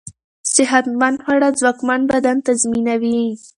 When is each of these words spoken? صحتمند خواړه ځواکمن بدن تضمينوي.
صحتمند 0.55 1.17
خواړه 1.23 1.49
ځواکمن 1.59 2.01
بدن 2.11 2.37
تضمينوي. 2.47 3.21